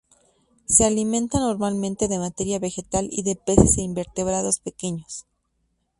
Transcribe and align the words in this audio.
Se 0.65 0.83
alimentan 0.83 1.41
normalmente 1.43 2.07
de 2.07 2.17
materia 2.17 2.57
vegetal 2.57 3.07
y 3.11 3.21
de 3.21 3.35
peces 3.35 3.77
e 3.77 3.83
invertebrados 3.83 4.59
pequeños. 4.59 5.27